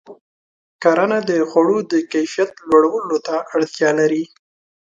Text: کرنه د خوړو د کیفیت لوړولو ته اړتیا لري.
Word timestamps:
کرنه 0.83 1.19
د 1.29 1.31
خوړو 1.49 1.77
د 1.91 1.93
کیفیت 2.11 2.51
لوړولو 2.69 3.17
ته 3.27 3.35
اړتیا 3.55 3.89
لري. 3.99 4.23